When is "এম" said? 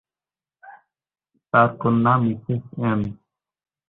2.83-3.01